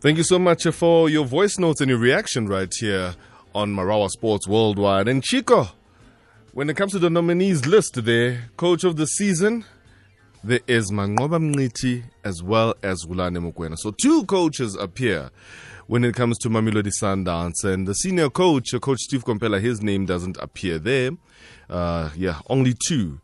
[0.00, 3.16] Thank you so much for your voice notes and your reaction right here
[3.52, 5.08] on Marawa Sports Worldwide.
[5.08, 5.70] And Chico,
[6.52, 9.64] when it comes to the nominees list there, coach of the season,
[10.44, 13.76] there is Manqoba Mngqithi as well as Rulani Mokwena.
[13.76, 15.30] So two coaches appear
[15.88, 17.64] when it comes to Mamelodi Sundowns.
[17.64, 21.10] And the senior coach, Coach Steve Komphela, his name doesn't appear there.
[21.68, 23.20] Uh, yeah, only two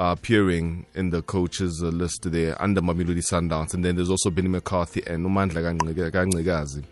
[0.00, 3.74] are appearing in the coaches list there under Mamelodi Sundowns.
[3.74, 5.76] And then there's also Benni McCarthy and Nomandla
[6.10, 6.84] Gangqikazi.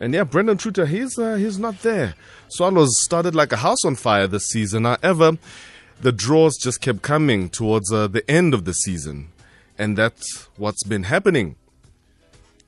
[0.00, 2.14] And yeah, Brandon Truter, he's, uh, he's not there.
[2.48, 4.84] Swallows started like a house on fire this season.
[4.84, 5.38] However,
[6.00, 9.28] the draws just kept coming towards uh, the end of the season.
[9.78, 11.54] And that's what's been happening.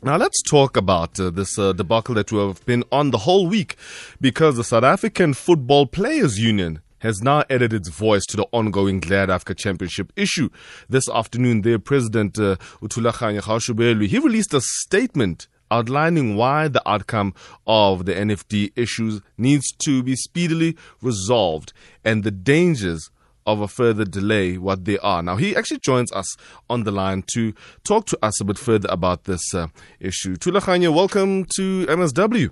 [0.01, 3.49] Now let's talk about uh, this uh, debacle that we have been on the whole
[3.49, 3.75] week
[4.21, 9.01] because the South African Football Players Union has now added its voice to the ongoing
[9.01, 10.49] Glad Africa Championship issue.
[10.89, 17.35] This afternoon, their president, uh, Thulaganyo he released a statement outlining why the outcome
[17.67, 21.73] of the NFD issues needs to be speedily resolved
[22.05, 23.11] and the dangers
[23.47, 25.23] of a further delay what they are.
[25.23, 26.37] Now, he actually joins us
[26.69, 29.69] on the line to talk to us a bit further about this uh,
[30.01, 30.37] issue.
[30.37, 32.51] Thulaganyo, welcome to MSW.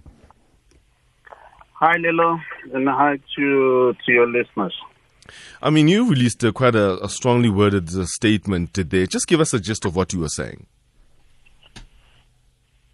[1.79, 2.41] Hi, Lilo,
[2.73, 4.75] and hi to, to your listeners.
[5.61, 9.07] I mean, you released uh, quite a, a, strongly worded uh, statement today.
[9.07, 10.67] Just give us a gist of what you were saying.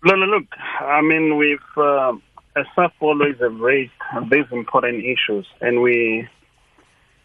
[0.04, 0.46] Lolo, look,
[0.80, 2.14] I mean, we've, uh,
[2.56, 3.92] as SAF always have raised
[4.28, 6.28] these important issues, and we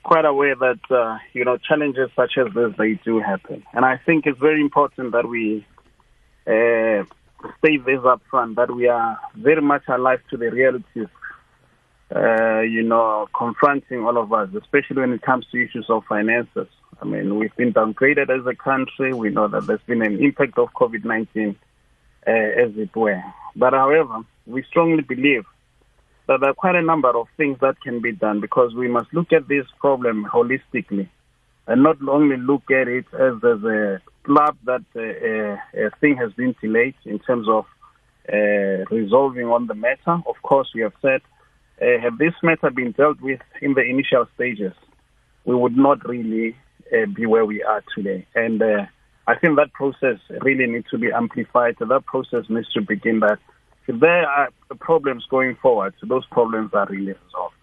[0.03, 3.97] quite aware that uh, you know challenges such as this they do happen, and I
[4.05, 5.65] think it's very important that we
[6.45, 7.03] uh,
[7.57, 11.07] state this up front that we are very much alive to the realities.
[12.15, 16.67] Uh, you know, confronting all of us, especially when it comes to issues of finances.
[17.01, 19.13] I mean, we've been downgraded as a country.
[19.13, 21.55] We know that there's been an impact of COVID 19,
[22.25, 23.21] uh, as it were.
[23.57, 25.43] But however, we strongly believe
[26.27, 29.13] that there are quite a number of things that can be done because we must
[29.13, 31.09] look at this problem holistically
[31.67, 36.31] and not only look at it as, as a club that uh, a thing has
[36.33, 37.65] been delayed in terms of
[38.31, 40.21] uh, resolving on the matter.
[40.25, 41.21] Of course, we have said,
[41.81, 44.73] uh, had this matter been dealt with in the initial stages,
[45.45, 46.55] we would not really
[46.91, 48.25] uh, be where we are today.
[48.35, 48.85] And uh,
[49.27, 51.75] I think that process really needs to be amplified.
[51.79, 53.39] That process needs to begin that
[53.87, 54.49] if there are
[54.79, 57.55] problems going forward, those problems are really resolved.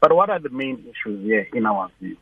[0.00, 2.16] But what are the main issues here in our view?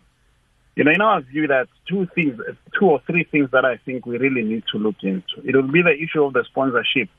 [0.77, 2.41] You know, in our view, that two things,
[2.79, 5.43] two or three things that I think we really need to look into.
[5.45, 7.11] It will be the issue of the sponsorship,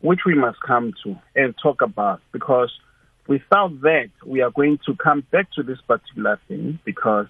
[0.00, 2.70] which we must come to and talk about, because
[3.30, 7.26] without that, we are going to come back to this particular thing because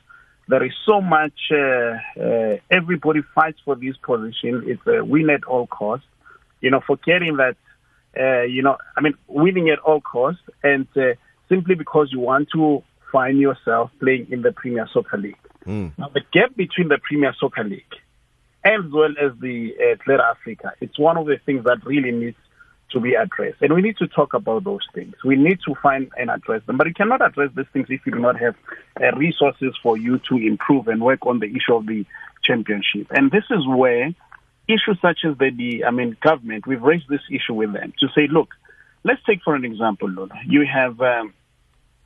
[0.49, 1.39] there is so much.
[1.53, 4.65] Uh, uh, everybody fights for this position.
[4.67, 6.07] It's a win at all costs.
[6.63, 7.57] You know, forgetting that
[8.19, 11.15] uh, you know, I mean, winning at all costs, and uh,
[11.49, 15.37] simply because you want to find yourself playing in the Premier Soccer League.
[15.67, 15.93] Mm.
[15.99, 17.95] Now, the gap between the Premier Soccer League
[18.63, 19.73] as well as the
[20.07, 22.37] uh, Africa, it's one of the things that really needs
[22.93, 23.61] to be addressed.
[23.61, 25.15] And we need to talk about those things.
[25.25, 26.77] We need to find and address them.
[26.77, 28.55] But you cannot address these things if you do not have
[29.01, 32.05] uh, resources for you to improve and work on the issue of the
[32.43, 33.07] championship.
[33.11, 34.15] And this is where
[34.69, 38.09] issues such as the, the, I mean, government, we've raised this issue with them to
[38.15, 38.49] say, look,
[39.05, 40.39] let's take for an example, Lola.
[40.47, 41.35] You have um,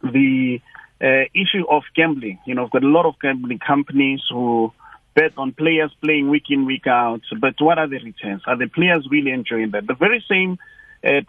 [0.02, 0.60] the
[1.00, 2.38] uh, issue of gambling.
[2.46, 4.72] You know, we've got a lot of gambling companies who
[5.14, 7.22] bet on players playing week in, week out.
[7.40, 8.42] But what are the returns?
[8.46, 9.86] Are the players really enjoying that?
[9.86, 10.58] The very same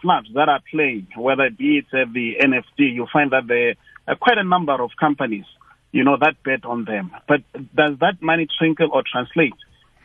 [0.00, 3.74] clubs that are playing, whether it be it at the NFD, you find that there
[4.08, 5.44] are quite a number of companies,
[5.92, 7.10] you know, that bet on them.
[7.28, 9.54] But does that money trickle or translate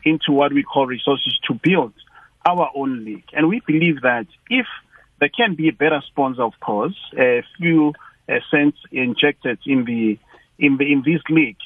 [0.04, 1.92] into what we call resources to build
[2.46, 3.24] our own league.
[3.32, 4.66] And we believe that if
[5.20, 7.92] there can be a better sponsor, of course, a few
[8.28, 10.18] uh, cents injected in the
[10.58, 11.56] in the in this league,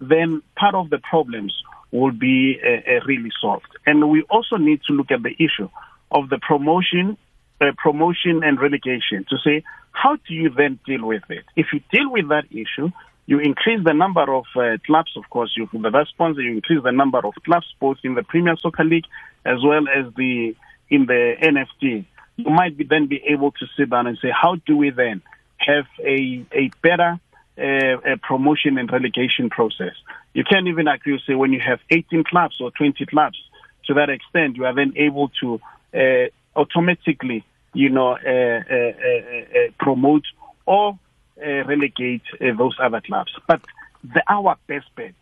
[0.00, 1.54] then part of the problems
[1.90, 3.66] will be uh, uh, really solved.
[3.86, 5.70] And we also need to look at the issue
[6.10, 7.16] of the promotion,
[7.60, 11.44] uh, promotion and relegation to say how do you then deal with it?
[11.56, 12.90] If you deal with that issue,
[13.24, 16.92] you increase the number of uh, clubs, of course, you the sponsor, you increase the
[16.92, 19.06] number of clubs both in the Premier Soccer League
[19.44, 20.54] as well as the
[20.90, 22.04] in the NFD.
[22.36, 25.22] You might be, then be able to sit down and say, how do we then
[25.56, 27.18] have a a better
[27.58, 29.94] uh, a promotion and relegation process?
[30.34, 33.38] You can't even agree say when you have 18 clubs or 20 clubs.
[33.86, 35.60] To that extent, you are then able to
[35.94, 37.44] uh, automatically,
[37.76, 40.24] you know, uh, uh, uh promote
[40.64, 40.98] or
[41.36, 43.32] relegate those other clubs.
[43.46, 43.60] But
[44.02, 45.14] the, our best bet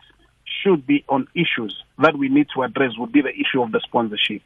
[0.63, 3.81] should be on issues that we need to address would be the issue of the
[3.83, 4.41] sponsorship.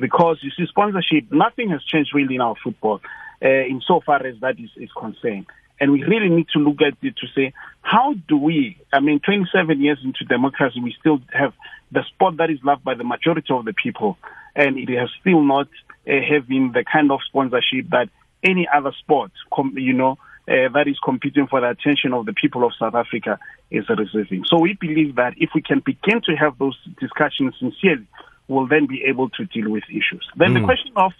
[0.00, 3.00] Because you see, sponsorship, nothing has changed really in our football
[3.42, 5.46] uh, insofar as that is, is concerned.
[5.80, 7.52] And we really need to look at it to say,
[7.82, 11.52] how do we, I mean, 27 years into democracy, we still have
[11.90, 14.16] the sport that is loved by the majority of the people.
[14.54, 15.68] And it has still not
[16.06, 18.08] having the kind of sponsorship that
[18.42, 19.32] any other sport,
[19.74, 23.38] you know, uh, that is competing for the attention of the people of South Africa
[23.70, 24.44] is receiving.
[24.46, 28.06] So we believe that if we can begin to have those discussions sincerely,
[28.46, 30.28] we'll then be able to deal with issues.
[30.36, 30.60] Then mm.
[30.60, 31.12] the question of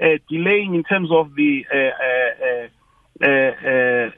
[0.00, 2.68] uh, delaying in terms of the uh, uh, uh
[3.20, 4.10] uh, uh,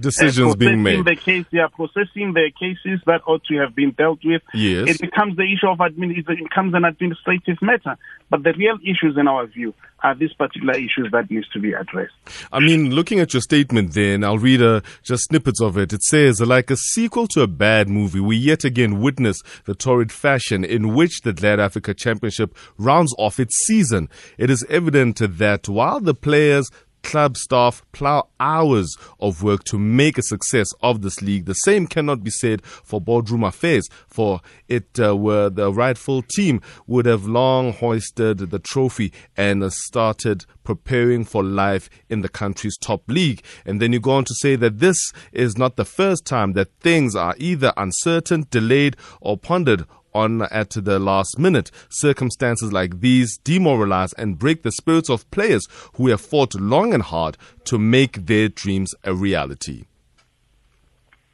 [0.00, 1.04] decisions being made.
[1.04, 4.42] The case, yeah, processing the cases that ought to have been dealt with.
[4.54, 4.88] Yes.
[4.88, 6.16] It becomes the issue of admin.
[6.16, 7.96] It becomes an administrative matter.
[8.28, 11.72] But the real issues, in our view, are these particular issues that needs to be
[11.72, 12.14] addressed.
[12.52, 15.92] I mean, looking at your statement, then I'll read uh, just snippets of it.
[15.92, 20.12] It says, like a sequel to a bad movie, we yet again witness the torrid
[20.12, 24.08] fashion in which the Glad Africa Championship rounds off its season.
[24.38, 26.70] It is evident that while the players
[27.02, 31.46] club staff plow hours of work to make a success of this league.
[31.46, 36.60] The same cannot be said for boardroom affairs, for it uh, were the rightful team
[36.86, 43.02] would have long hoisted the trophy and started preparing for life in the country's top
[43.08, 43.42] league.
[43.64, 46.72] And then you go on to say that this is not the first time that
[46.80, 51.70] things are either uncertain, delayed, or pondered on at the last minute.
[51.88, 57.02] Circumstances like these demoralize and break the spirits of players who have fought long and
[57.02, 59.84] hard to make their dreams a reality.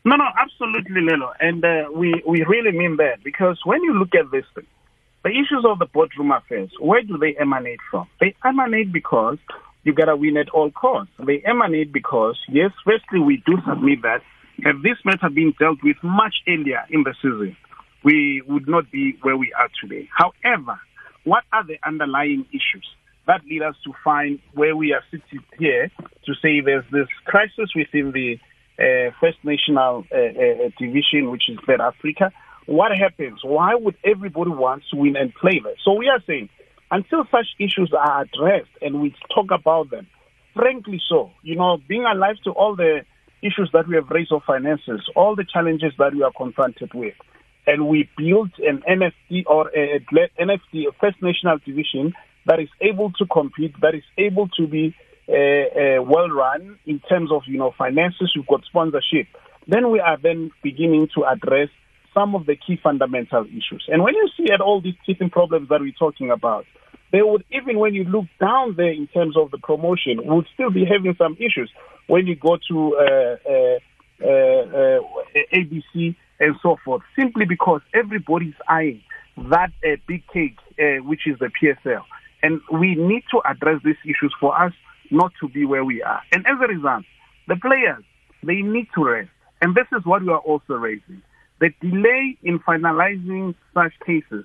[0.05, 1.33] No, no, absolutely, Lelo.
[1.41, 4.67] And uh, we, we really mean that because when you look at this thing,
[5.25, 8.07] the issues of the boardroom affairs, where do they emanate from?
[8.21, 9.39] They emanate because
[9.83, 11.13] you got to win at all costs.
[11.19, 14.23] They emanate because, yes, firstly, we do submit that
[14.65, 17.57] have this matter been dealt with much earlier in the season,
[18.07, 20.09] we would not be where we are today.
[20.17, 20.79] However,
[21.25, 22.87] what are the underlying issues
[23.27, 25.91] that lead us to find where we are sitting here
[26.25, 28.39] to say there's this crisis within the
[28.79, 32.31] uh, First National uh, uh, Division, which is South Africa?
[32.67, 33.41] What happens?
[33.43, 35.75] Why would everybody want to win and play there?
[35.85, 36.49] So we are saying
[36.93, 40.07] until such issues are addressed and we talk about them,
[40.55, 43.01] frankly so, you know, being alive to all the
[43.43, 47.15] issues that we have raised of finances, all the challenges that we are confronted with,
[47.67, 50.01] and we built an NFD or a,
[50.41, 52.13] NFD, a First National Division,
[52.47, 54.95] that is able to compete, that is able to be
[55.29, 58.33] uh, uh, well run in terms of you know finances.
[58.37, 59.27] We've got sponsorship.
[59.67, 61.69] Then we are then beginning to address
[62.15, 63.85] some of the key fundamental issues.
[63.89, 66.65] And when you see at all these teething problems that we're talking about,
[67.13, 70.71] they would even when you look down there in terms of the promotion, would still
[70.71, 71.71] be having some issues.
[72.07, 73.79] When you go to uh, uh,
[74.23, 75.01] uh, uh
[75.53, 79.03] ABC and so forth, simply because everybody's eyeing
[79.37, 82.03] that uh, big cake, uh, which is the PSL.
[82.43, 84.73] And we need to address these issues for us
[85.11, 86.23] not to be where we are.
[86.33, 87.05] And as a result,
[87.49, 88.03] the players,
[88.43, 89.31] they need to rest.
[89.61, 91.23] And this is what we are also raising.
[91.61, 94.45] The delay in finalizing such cases,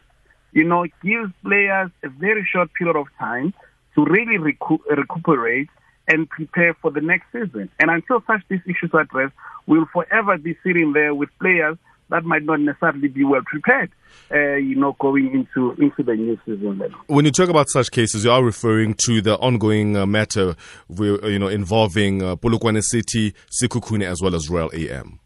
[0.54, 3.54] you know, gives players a very short period of time
[3.96, 5.70] to really recu- recuperate
[6.12, 7.70] and prepare for the next season.
[7.80, 9.34] And until such these issues are addressed,
[9.66, 11.78] we'll forever be sitting there with players
[12.10, 13.90] that might not necessarily be well prepared,
[14.34, 16.84] uh, you know, going into into the new season.
[17.08, 20.56] When you talk about such cases, you are referring to the ongoing uh, matter,
[20.90, 25.20] you know, involving uh, Polokwane City, Sekhukhune, as well as Royal AM.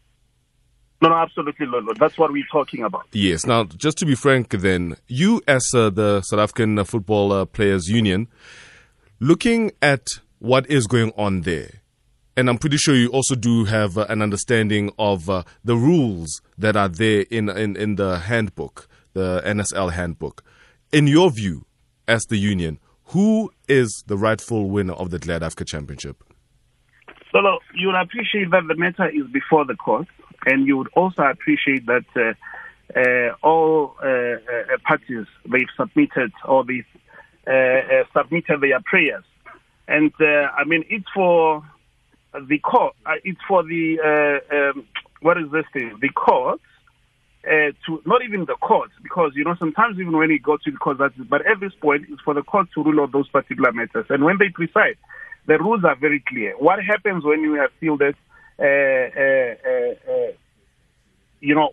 [1.02, 1.92] No, no, absolutely, Lolo.
[1.98, 3.06] That's what we're talking about.
[3.12, 3.44] Yes.
[3.44, 7.88] Now, just to be frank, then, you as uh, the South African Football uh, Players
[7.88, 8.28] Union,
[9.20, 10.06] looking at
[10.38, 11.82] what is going on there,
[12.36, 16.42] and I'm pretty sure you also do have uh, an understanding of uh, the rules
[16.58, 20.44] that are there in, in, in the handbook, the NSL handbook.
[20.92, 21.64] In your view,
[22.06, 26.22] as the union, who is the rightful winner of the Glad Africa Championship?
[27.32, 30.06] Look, you would appreciate that the matter is before the court,
[30.46, 32.34] and you would also appreciate that uh,
[32.98, 36.86] uh all uh, uh, parties they've submitted or they've
[38.14, 39.24] submitted their prayers,
[39.88, 41.62] and I mean it's for
[42.48, 44.86] the court, uh, it's for the, uh, um,
[45.20, 45.98] what is this thing?
[46.00, 46.62] The courts,
[47.46, 50.70] uh, to, not even the courts, because, you know, sometimes even when you go to
[50.70, 53.72] the courts, but at this point, it's for the court to rule on those particular
[53.72, 54.06] matters.
[54.08, 54.96] And when they preside,
[55.46, 56.54] the rules are very clear.
[56.58, 58.16] What happens when you have fielded,
[58.58, 59.54] uh, uh,
[60.10, 60.32] uh,
[61.40, 61.70] you know,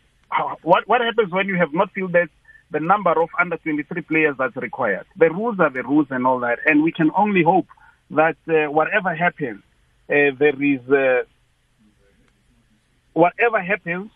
[0.61, 2.29] what, what happens when you have not fielded
[2.71, 5.05] the number of under 23 players that's required?
[5.17, 6.59] The rules are the rules and all that.
[6.65, 7.67] And we can only hope
[8.15, 8.37] that
[8.71, 9.61] whatever happens,
[10.09, 11.23] uh, there is uh,
[13.13, 14.11] whatever happens,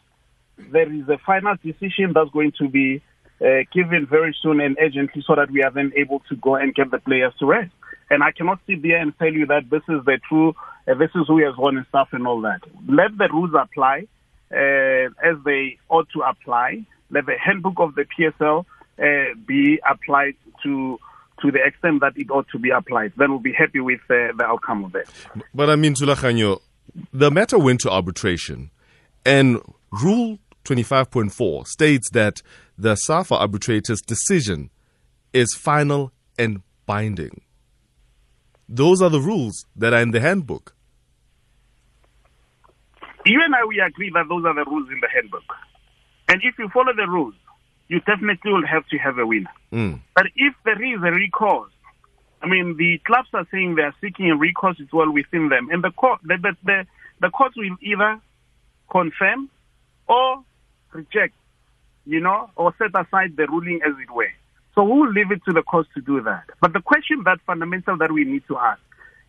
[0.58, 3.01] there is a final decision that's going to be
[3.42, 6.74] uh, given very soon and urgently so that we are then able to go and
[6.74, 7.72] get the players to rest.
[8.10, 10.56] And I cannot sit there and tell you that this is the true,
[10.88, 12.62] uh, this is who has won and stuff and all that.
[12.88, 14.08] Let the rules apply
[14.51, 16.86] uh, as they ought to apply.
[17.10, 18.66] Let the handbook of the PSL
[19.00, 21.00] uh, be applied to
[21.41, 23.13] to the extent that it ought to be applied.
[23.17, 25.10] Then we'll be happy with uh, the outcome of it.
[25.53, 26.62] But I mean, Thulaganyo,
[27.13, 28.72] the matter went to arbitration,
[29.25, 32.41] and Rule 25.4 states that
[32.77, 34.70] the SAFA arbitrator's decision
[35.34, 37.41] is final and binding.
[38.67, 40.75] Those are the rules that are in the handbook.
[43.25, 45.44] You and I, we agree that those are the rules in the handbook.
[46.27, 47.36] And if you follow the rules,
[47.89, 49.51] you definitely will have to have a winner.
[49.72, 50.00] Mm.
[50.15, 51.72] But if there is a recourse,
[52.41, 55.70] I mean, the clubs are saying they are seeking a recourse as well within them,
[55.72, 56.86] and the court, the, the, the,
[57.22, 58.20] the court will either
[58.91, 59.50] confirm
[60.08, 60.44] or
[60.91, 61.34] reject,
[62.06, 64.32] you know, or set aside the ruling as it were.
[64.75, 66.44] So we will leave it to the courts to do that.
[66.62, 68.79] But the question that fundamental that we need to ask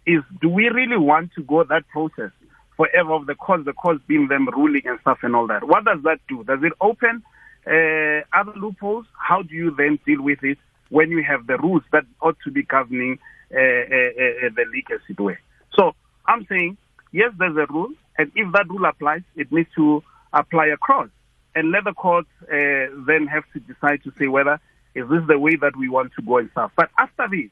[0.05, 2.31] is, do we really want to go that process
[2.77, 5.65] forever of the courts, the courts being them ruling and stuff and all that?
[5.65, 6.45] What does that do?
[6.45, 7.23] Does it open
[7.69, 9.07] uh, other loopholes?
[9.13, 10.59] How do you then deal with it
[10.89, 13.19] when you have the rules that ought to be governing
[13.53, 15.39] uh, uh, uh the league as it were?
[15.77, 15.95] So
[16.27, 16.77] I'm saying,
[17.13, 21.09] yes, there's a rule, and if that rule applies, it needs to apply across.
[21.55, 24.61] And let the courts uh, then have to decide to say whether
[24.95, 26.73] is this the way that we want to go and stuff.
[26.77, 27.51] But after this,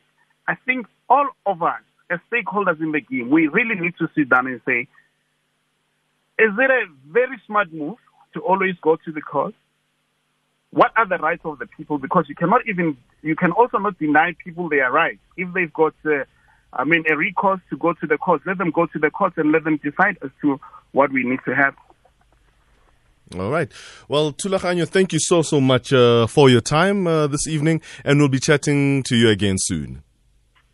[0.49, 1.81] I think all of us
[2.11, 4.89] as stakeholders in the game, we really need to sit down and say,
[6.39, 7.97] is it a very smart move
[8.35, 9.57] to always go to the courts?
[10.77, 11.97] What are the rights of the people?
[11.97, 15.21] Because you cannot even, you can also not deny people their rights.
[15.35, 16.25] If they've got, uh,
[16.71, 19.39] I mean, a recourse to go to the courts, let them go to the courts
[19.39, 20.61] and let them decide as to
[20.93, 21.75] what we need to have.
[23.39, 23.73] All right.
[24.07, 28.19] Well, Thulaganyo, thank you so, so much uh, for your time uh, this evening, and
[28.19, 30.03] we'll be chatting to you again soon.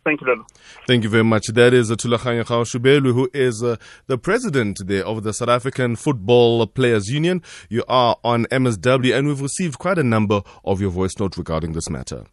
[0.05, 0.45] Thank you, Lolo.
[0.87, 1.47] Thank you very much.
[1.49, 3.77] That is Thulaganyo Gaoshubelwe, who is uh,
[4.09, 7.41] the president there of the South African Football Players Union.
[7.69, 11.73] You are on MSW, and we've received quite a number of your voice notes regarding
[11.73, 12.25] this matter.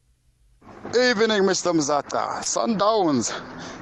[0.87, 1.71] Evening, Mr.
[1.71, 2.39] Mzaca.
[2.41, 3.31] Sundowns,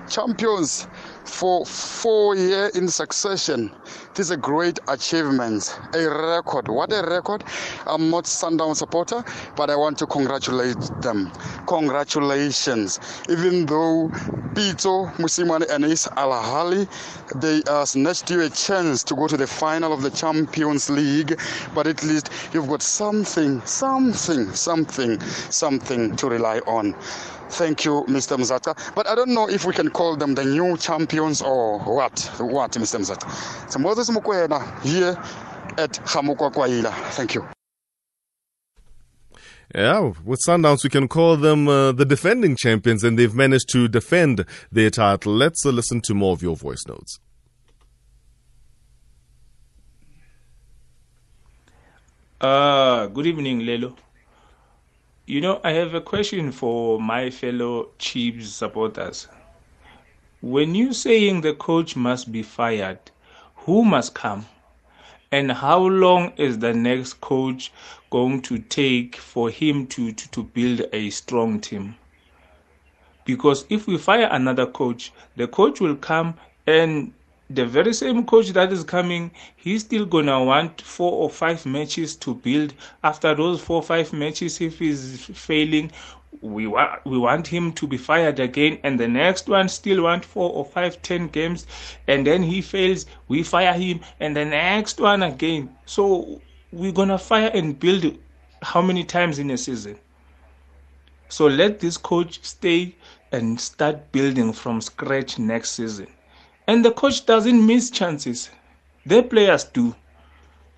[0.10, 0.88] champions
[1.28, 3.72] for four years in succession.
[4.16, 6.68] This is a great achievement, a record.
[6.68, 7.44] What a record!
[7.86, 9.24] I'm not Sundown supporter,
[9.56, 11.32] but I want to congratulate them.
[11.68, 13.00] Congratulations.
[13.30, 14.10] Even though
[14.56, 16.88] Pitso, Mosimane, and his Al Ahly,
[17.36, 21.40] they uh, snatched you a chance to go to the final of the Champions League,
[21.76, 26.96] but at least you've got something, something, something, something to rely on.
[27.50, 28.38] Thank you, Mr.
[28.38, 28.94] Mzaca.
[28.96, 32.20] But I don't know if we can call them the new champions or what.
[32.39, 33.00] What, Mr.
[33.00, 33.72] Mzaca?
[33.72, 35.18] So Moses Mukwena here
[35.77, 36.51] at Hamukwa
[37.12, 37.48] Thank you.
[39.75, 43.88] Yeah, with Sundowns, we can call them uh, the defending champions, and they've managed to
[43.88, 45.34] defend their title.
[45.34, 47.20] Let's uh, listen to more of your voice notes.
[52.39, 53.96] Uh, good evening, Lelo.
[55.30, 59.28] You know, I have a question for my fellow Chiefs supporters.
[60.40, 63.00] When you saying the coach must be fired,
[63.58, 64.46] who must come?
[65.30, 67.74] And how long is the next coach
[68.10, 71.98] going to take for him to, to, to build a strong team?
[73.26, 77.12] Because if we fire another coach, the coach will come and
[77.50, 82.16] the very same coach that is coming, he's still gonna want four or five matches
[82.18, 82.74] to build.
[83.04, 85.92] After those four or five matches, if he's failing,
[86.42, 90.25] we want we want him to be fired again, and the next one still want
[90.25, 91.66] four or five, ten games,
[92.08, 95.75] and then he fails, we fire him, and the next one again.
[95.86, 98.18] So we're gonna fire and build
[98.62, 99.98] how many times in a season?
[101.30, 102.96] So let this coach stay
[103.32, 106.08] and start building from scratch next season.
[106.68, 108.50] And the coach doesn't miss chances.
[109.06, 109.96] The players do.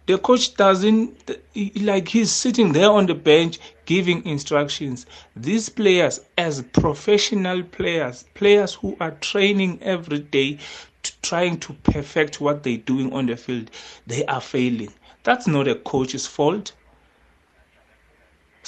[0.06, 1.38] The coach doesn't,
[1.82, 5.06] like, he's sitting there on the bench giving instructions.
[5.36, 10.60] These players, as professional players, players who are training every day,
[11.04, 13.72] to, trying to perfect what they're doing on the field,
[14.08, 14.94] they are failing.
[15.24, 16.72] That's not a coach's fault.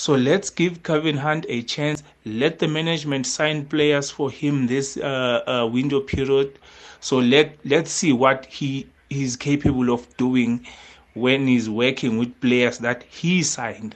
[0.02, 2.02] So let's give Gavin Hunt a chance.
[2.26, 6.58] Let the management sign players for him this uh, uh, window period.
[7.02, 10.66] So let let's see what he is capable of doing
[11.14, 13.96] when he's working with players that he signed.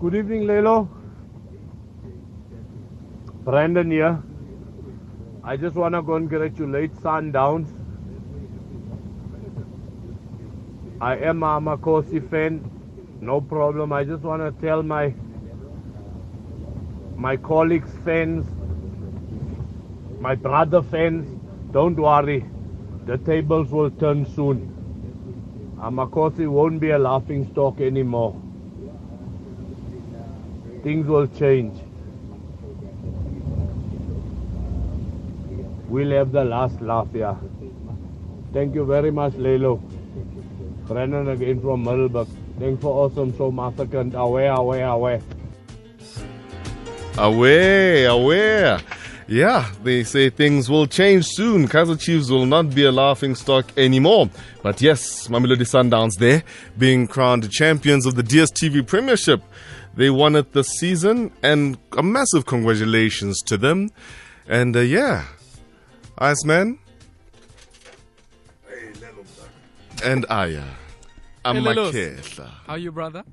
[0.00, 0.88] Good evening, Lelo.
[3.44, 4.20] Brandon here.
[5.44, 7.79] I just want to congratulate Sundowns
[11.00, 12.70] I am a Makosi fan.
[13.20, 13.92] No problem.
[13.92, 15.14] I just want to tell my
[17.16, 18.46] my colleagues, fans,
[20.20, 21.38] my brother fans,
[21.72, 22.44] don't worry.
[23.06, 24.76] The tables will turn soon.
[25.78, 28.34] Amakhosi won't be a laughing stock anymore.
[30.82, 31.78] Things will change.
[35.88, 37.36] We'll have the last laugh here.
[38.52, 39.80] Thank you very much, Lelo.
[40.90, 42.26] Brennan again from Middelburg.
[42.58, 44.10] Thanks for awesome show, Massacre.
[44.12, 45.22] Away, away, away.
[47.16, 48.80] Away, away.
[49.28, 51.68] Yeah, they say things will change soon.
[51.68, 54.30] Kaizer Chiefs will not be a laughing stock anymore.
[54.64, 56.42] But yes, Mamelodi Sundowns there
[56.76, 59.44] being crowned champions of the DSTV Premiership.
[59.94, 63.90] They won it this season and a massive congratulations to them.
[64.48, 65.22] And uh, yeah,
[66.18, 66.80] Iceman
[70.02, 70.62] and Aya.
[71.44, 72.50] Amakehla.
[72.66, 73.24] How you, brother?